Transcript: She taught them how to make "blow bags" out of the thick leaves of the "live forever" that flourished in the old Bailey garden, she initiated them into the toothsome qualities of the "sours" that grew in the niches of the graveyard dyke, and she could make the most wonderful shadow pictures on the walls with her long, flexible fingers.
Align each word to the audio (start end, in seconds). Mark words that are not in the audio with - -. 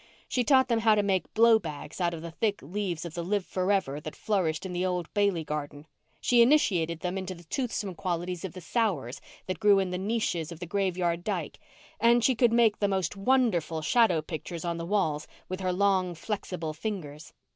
She 0.27 0.43
taught 0.43 0.67
them 0.67 0.79
how 0.79 0.95
to 0.95 1.03
make 1.03 1.31
"blow 1.35 1.59
bags" 1.59 2.01
out 2.01 2.15
of 2.15 2.23
the 2.23 2.31
thick 2.31 2.63
leaves 2.63 3.05
of 3.05 3.13
the 3.13 3.23
"live 3.23 3.45
forever" 3.45 3.99
that 4.01 4.15
flourished 4.15 4.65
in 4.65 4.73
the 4.73 4.83
old 4.83 5.13
Bailey 5.13 5.43
garden, 5.43 5.85
she 6.19 6.41
initiated 6.41 7.01
them 7.01 7.19
into 7.19 7.35
the 7.35 7.43
toothsome 7.43 7.93
qualities 7.93 8.43
of 8.43 8.53
the 8.53 8.61
"sours" 8.61 9.21
that 9.45 9.59
grew 9.59 9.77
in 9.77 9.91
the 9.91 9.99
niches 9.99 10.51
of 10.51 10.59
the 10.59 10.65
graveyard 10.65 11.23
dyke, 11.23 11.59
and 11.99 12.23
she 12.23 12.33
could 12.33 12.51
make 12.51 12.79
the 12.79 12.87
most 12.87 13.15
wonderful 13.15 13.83
shadow 13.83 14.23
pictures 14.23 14.65
on 14.65 14.77
the 14.77 14.87
walls 14.87 15.27
with 15.47 15.59
her 15.59 15.71
long, 15.71 16.15
flexible 16.15 16.73
fingers. 16.73 17.31